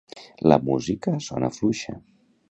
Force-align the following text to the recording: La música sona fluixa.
La 0.51 0.55
música 0.69 1.13
sona 1.25 1.51
fluixa. 1.59 1.95